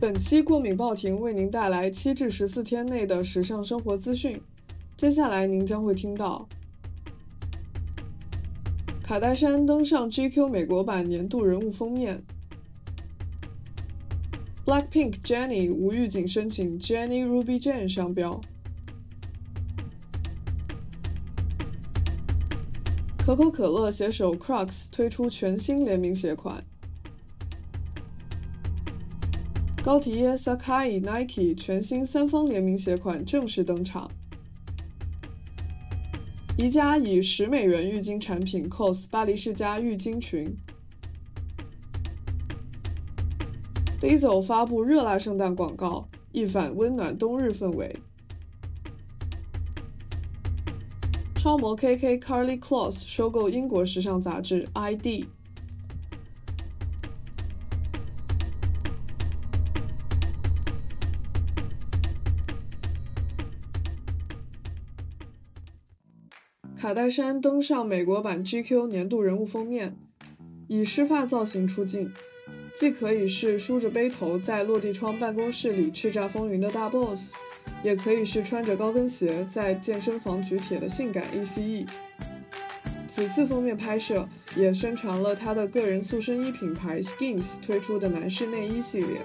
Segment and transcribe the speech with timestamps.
[0.00, 4.40] 本期过敏报亭为您带来七至十四天内的时尚生活资讯。
[4.96, 6.48] 接下来您将会听到：
[9.02, 12.24] 卡戴珊登上 GQ 美国版年度人物封面
[14.64, 18.40] ；Blackpink Jennie 无预警申请 Jennie Ruby Jane 商标；
[23.18, 26.64] 可口可乐携手 Crocs 推出全新联名鞋款。
[29.82, 34.10] 高缇耶、Sakai、Nike 全新三方联名鞋款正式登场。
[36.58, 40.54] 宜家以十美元浴巾产品 cos 巴黎世家浴巾裙。
[43.98, 47.96] Diesel 发布热辣圣诞广告，一反温暖冬日氛围。
[51.36, 55.24] 超模 KK Carly Kloss 收购英国时尚杂志 ID。
[66.80, 69.94] 卡戴珊登上美国版 GQ 年度人物封面，
[70.66, 72.10] 以湿发造型出镜，
[72.74, 77.34] 既可以是梳着背头在落地窗办公室里叱咤风云的大 boss，
[77.82, 81.86] 也可以是穿着高跟鞋在健身房举铁的性感 ACE。
[83.06, 89.20] 此次封面拍摄也宣传了他的个人塑身衣品牌 Skims 推出的男士内衣系列。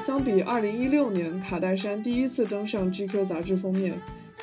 [0.00, 3.94] 相比2016年卡戴珊第一次登上 GQ 杂志封面。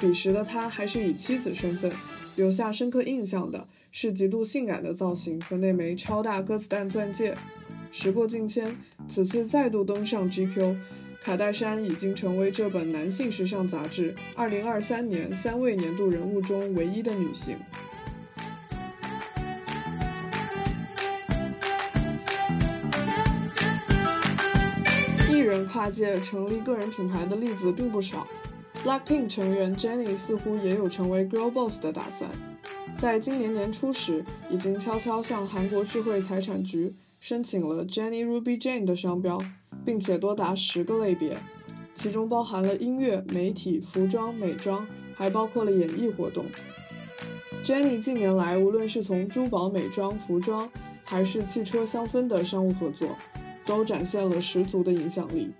[0.01, 1.91] 彼时的她还是以妻子身份，
[2.35, 7.37] 留下深刻印象的是极度性感的造型和那枚超大鸽子蛋钻戒。
[7.91, 8.75] 时过境迁，
[9.07, 10.75] 此次再度登上 GQ，
[11.21, 17.57] 卡戴珊已经成为这本男性时尚杂志2023年三位年度人物中唯一的女性。
[25.29, 28.25] 艺人跨界成立个人品牌的例子并不少。
[28.83, 32.27] Blackpink 成员 Jennie 似乎也有成为 Girl Boss 的打算，
[32.97, 39.39] 在今年年初时，已经悄悄向韩国智慧财产局申请了 Jennie Ruby Jane 的商标，
[39.85, 41.37] 并且多达十个类别，
[41.93, 46.45] 其中包含了音乐、媒体、服装、美妆，还包括了演艺活动。
[47.63, 50.67] Jennie 近年来，无论是从珠宝、美妆、服装，
[51.03, 53.09] 还是汽车、香氛的商务合作，
[53.63, 55.51] 都展现了十足的影响力。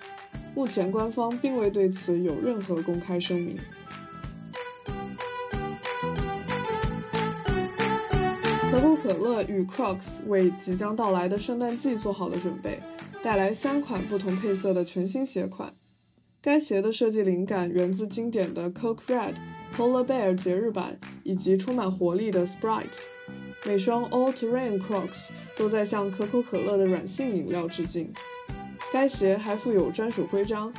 [0.53, 3.57] 目前官方并未对此有任何公开声明。
[8.69, 12.79] 可口可乐与 Crocs 为即将到来的圣诞季做好了准备，
[13.21, 15.73] 带来三款不同配色的全新鞋款。
[16.41, 19.35] 该鞋的设计灵感源自经典的 Coke Red、
[19.75, 22.99] Polar Bear 节日版以及充满活力的 Sprite。
[23.65, 28.11] 每双 All Terrain Crocs 都在向可口可乐的软性饮料致敬。
[28.91, 30.71] 该鞋还附有专属徽章，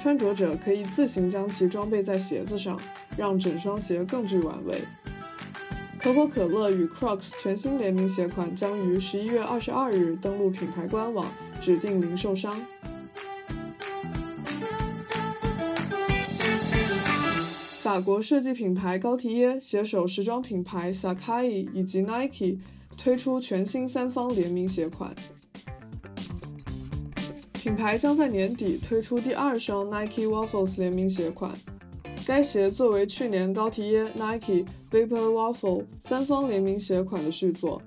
[0.00, 2.78] 穿着者可以自行将其装备在鞋子上，
[3.16, 4.82] 让整双鞋更具玩味。
[5.98, 11.26] 可口可乐与 Crocs 全新联名鞋款将于十一月二十二日登陆品牌官网，
[11.60, 12.60] 指定零售商。
[17.80, 22.58] 法国设计品牌高缇耶携手时装品牌 Sacai 以及 Nike
[22.96, 25.14] 推出全新三方联名鞋款。
[27.60, 31.52] 品牌将在年底推出第二双 Nike Waffles 联名鞋款。
[32.26, 37.82] 该鞋作为去年高缇耶 Nike Vapor Waffle 三方联名鞋款的续作，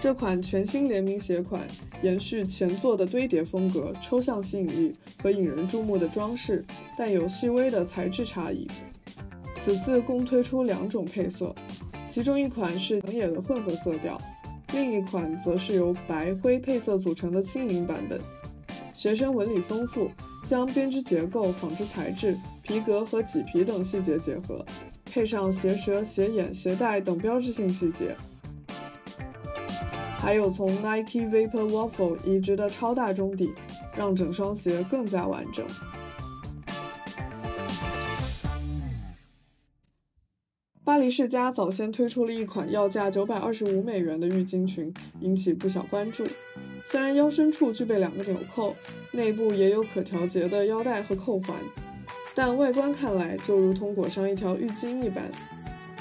[0.00, 1.68] 这款全新联名鞋款
[2.02, 6.64] 延续前作的堆叠风格、抽象吸引力和引人注目的装饰，
[6.96, 8.66] 但有细微的材质差异。
[9.60, 11.54] 此次共推出两种配色，
[12.08, 14.18] 其中一款是冷野的混合色调，
[14.72, 18.18] 另一款则是由白灰配色组成的轻盈版本。
[19.02, 20.08] 鞋身纹理丰富，
[20.46, 24.64] 将编织结构、纺织材质、皮革和麂皮等细节结合，
[25.06, 28.16] 配上鞋舌、鞋眼、鞋带等标志性细节，
[30.20, 33.52] 还有从 Nike Vapor Waffle 移植的超大中底，
[33.96, 35.66] 让整双鞋更加完整。
[40.84, 46.24] 巴黎世家早先推出了一款要价九百二十五美元的浴巾裙，引起不小关注。
[46.84, 48.76] 虽然腰身处具备两个纽扣，
[49.12, 51.56] 内部也有可调节的腰带和扣环，
[52.34, 55.30] 但外观看来就如同裹上一条浴巾一般。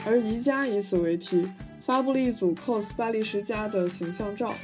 [0.06, 1.48] 而宜家以此为题，
[1.80, 4.56] 发布了一组 cos 巴黎世家的形象照，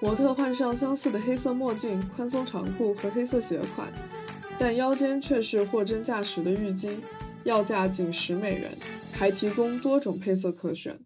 [0.00, 3.88] 模特换上相似的黑色墨镜、宽松长裤和黑色鞋款，
[4.58, 6.96] 但腰间却是货真价实的浴巾，
[7.44, 8.76] 要价仅十美元，
[9.12, 10.98] 还提供多种配色可选。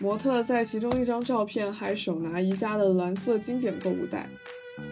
[0.00, 4.28] 模特在其中一张照片还手拿宜家的蓝色经典购物袋，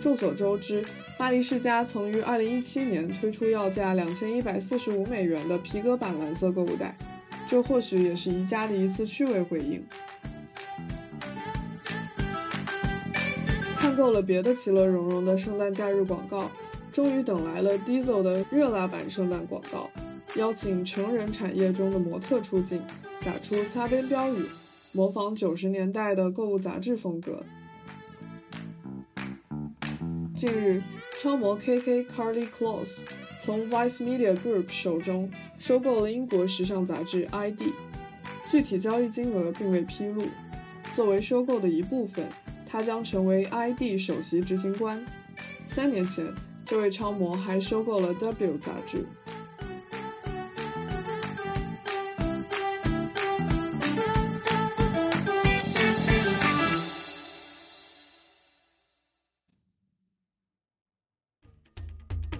[0.01, 0.85] 众所周知，
[1.19, 6.97] 巴黎世家曾于2017年推出要价2145美元的皮革版蓝色购物袋，
[7.49, 9.85] 这或许也是宜家的一次趣味回应。
[13.77, 16.49] 看够了别的其乐融融的圣诞假日广告，
[16.93, 19.91] 终于等来了 Diesel 的热辣版圣诞广告，
[20.37, 22.81] 邀请成人产业中的模特出镜，
[23.25, 24.47] 打出擦边标语，
[24.93, 27.43] 模仿九十年代的购物杂志风格。
[30.35, 30.83] 近日，
[31.19, 33.01] 超模 KK Carly Close
[33.41, 37.63] 从 Vice Media Group 手中收购了英国时尚杂志 ID，
[38.47, 40.25] 具体交易金额并未披露。
[40.95, 42.27] 作为收购的一部分。
[42.65, 45.05] 他将成为 ID 首席执行官。
[45.67, 46.25] 三年前，
[46.65, 49.05] 这位超模还收购了 W 杂志。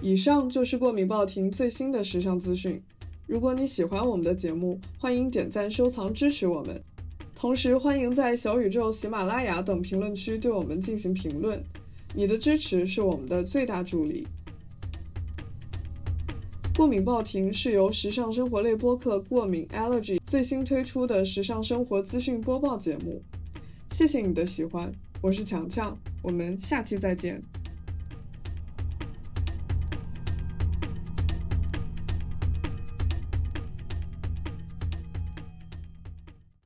[0.03, 2.83] 以上就是过敏报亭最新的时尚资讯。
[3.25, 6.83] 如果你喜欢我们的节目，欢迎点赞、收藏、支持我们。
[7.33, 11.63] 同时，欢迎在小宇宙、喜马拉雅等评论区对我们进行评论，
[12.13, 14.27] 你的支持是我们的最大助力。
[16.75, 23.21] 过敏报亭是由时尚生活类播客过敏 Allergy 最新推出的时尚生活资讯播报节目。
[23.89, 24.91] 谢谢你的喜欢，
[25.21, 27.41] 我是强强，我们下期再见。